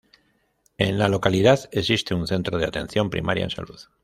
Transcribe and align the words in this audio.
En 0.79 0.97
la 0.97 1.09
localidad 1.09 1.69
existe 1.71 2.15
un 2.15 2.25
centro 2.25 2.57
de 2.57 2.65
atención 2.65 3.11
primaria 3.11 3.43
en 3.43 3.51
salud. 3.51 3.79